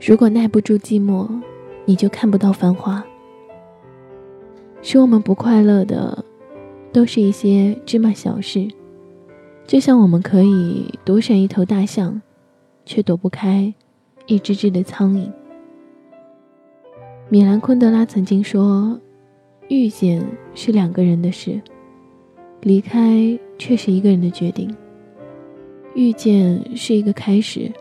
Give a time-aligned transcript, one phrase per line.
[0.00, 1.28] 如果耐不住寂寞，
[1.84, 3.04] 你就看不到繁华。
[4.82, 6.24] 使我们不快乐的，
[6.92, 8.68] 都是一些芝麻小事。
[9.66, 12.22] 就像我们可以躲闪一头大象，
[12.84, 13.74] 却躲不开
[14.26, 15.28] 一只只的苍蝇。
[17.28, 19.00] 米兰昆德拉曾经说
[19.68, 21.60] ：“遇见是两个人的事，
[22.60, 24.72] 离开却是一个人的决定。
[25.94, 27.72] 遇见是一个开始，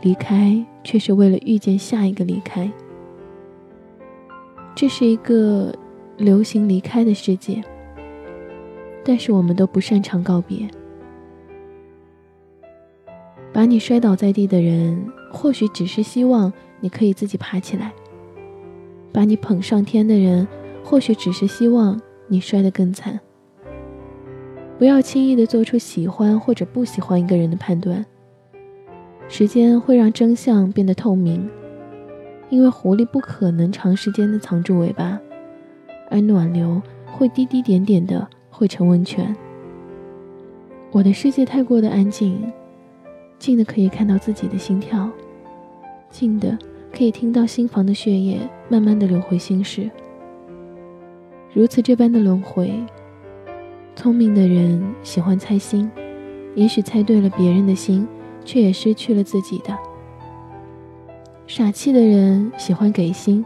[0.00, 2.70] 离开却是为了遇见下一个离开。
[4.74, 5.74] 这是一个
[6.16, 7.62] 流行离开的世界，
[9.04, 10.68] 但是我们都不擅长告别。
[13.52, 17.92] 把你摔倒在地的人，或许只是希望你可以自己爬起来。”
[19.12, 20.46] 把你捧上天的人，
[20.84, 23.18] 或许只是希望你摔得更惨。
[24.78, 28.06] 不要轻易的做出喜欢或者不喜欢一个人的判断。
[29.32, 31.48] 时间会让真相变得透明，
[32.48, 35.20] 因为狐狸不可能长时间的藏住尾巴，
[36.10, 39.34] 而暖流会滴滴点点的汇成温泉。
[40.90, 42.42] 我的世界太过的安静，
[43.38, 45.08] 静的可以看到自己的心跳，
[46.10, 46.58] 静的。
[46.92, 49.88] 可以听到心房的血液慢慢的流回心室，
[51.54, 52.74] 如此这般的轮回。
[53.94, 55.88] 聪明的人喜欢猜心，
[56.56, 58.08] 也许猜对了别人的心，
[58.50, 59.78] 却也失去了自己的。
[61.46, 63.44] 傻气的人喜欢给心，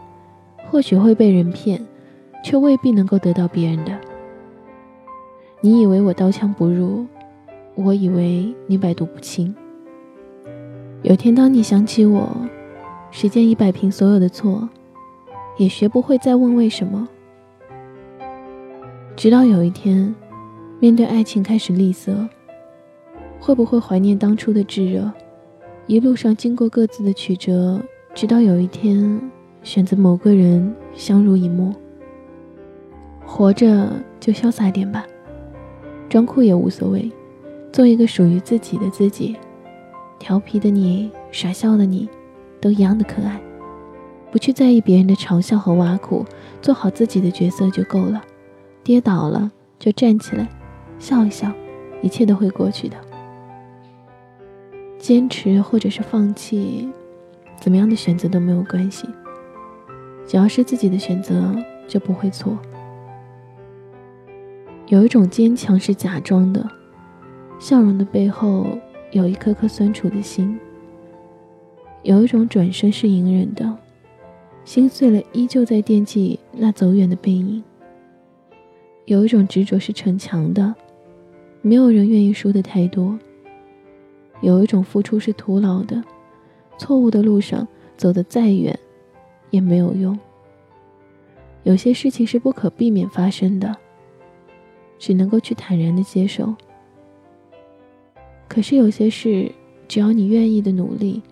[0.71, 1.79] 或许会被人骗，
[2.43, 3.93] 却未必能够得到别人的。
[5.61, 7.05] 你以为我刀枪不入，
[7.75, 9.55] 我以为你百毒不侵。
[11.03, 12.35] 有天当你想起我。
[13.11, 14.67] 时间已摆平所有的错，
[15.59, 17.07] 也学不会再问为什么。
[19.15, 20.15] 直到有一天，
[20.81, 22.27] 面对爱情开始吝啬，
[23.45, 25.13] 会不会怀念当初的炙热？
[25.87, 27.79] 一路上经过各自的曲折，
[28.15, 29.21] 直到有一天
[29.63, 31.71] 选择某个人相濡以沫。
[33.27, 35.05] 活着就潇洒点吧，
[36.09, 37.13] 装酷也无所谓，
[37.71, 39.37] 做一个属于自己的自己。
[40.19, 42.09] 调皮的你，傻笑的你。
[42.63, 43.39] 都一样的可爱，
[44.33, 46.25] 不去在意别人的嘲笑和挖苦，
[46.63, 48.25] 做好自己的角色就够了。
[48.83, 50.49] 跌倒了就站起来，
[50.99, 51.53] 笑一笑，
[52.01, 52.97] 一切都会过去的。
[55.05, 56.89] 坚持或者是放弃，
[57.61, 59.07] 怎么样的选择都没有关系，
[60.27, 61.55] 只要是自己的选择
[61.87, 62.57] 就不会错。
[64.87, 66.67] 有一种坚强是假装的，
[67.59, 68.79] 笑容的背后
[69.11, 70.59] 有一颗颗酸楚的心。
[72.03, 73.77] 有一种转身是隐忍的，
[74.65, 77.63] 心碎了依旧在惦记那走远的背影。
[79.05, 80.75] 有一种执着是逞强的，
[81.61, 83.19] 没有人愿意输的太多。
[84.45, 86.03] 有一种付出是徒劳的，
[86.79, 87.67] 错误的路上
[87.97, 88.79] 走得再远，
[89.51, 90.19] 也没有用。
[91.63, 93.77] 有些事情是不可避免发生的，
[94.99, 96.55] 只能够去坦然的接受。
[98.49, 99.51] 可是有些事，
[99.89, 101.23] 只要你愿意的努力。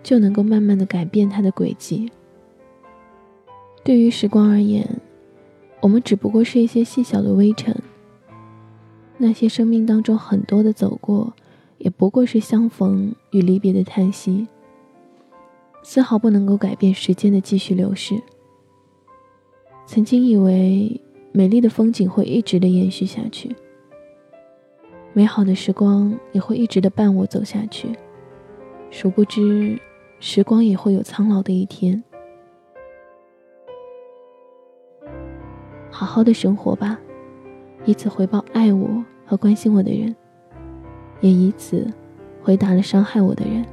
[0.00, 2.10] 就能够慢慢的改变它的轨迹。
[3.84, 4.88] 对于时光而言，
[5.82, 7.76] 我们只不过是一些细小的微尘。
[9.18, 11.34] 那些生命当中很多的走过，
[11.78, 14.46] 也不过是相逢与离别的叹息，
[15.82, 18.20] 丝毫不能够改变时间的继续流逝。
[19.86, 21.00] 曾经以为
[21.32, 23.54] 美丽的风景会一直的延续下去，
[25.12, 27.88] 美好的时光也会一直的伴我走下去，
[28.90, 29.78] 殊不知。
[30.20, 32.02] 时光也会有苍老的一天，
[35.92, 36.98] 好好的生活吧，
[37.84, 40.12] 以此回报爱我和关心我的人，
[41.20, 41.86] 也以此
[42.42, 43.64] 回答了伤害我的人。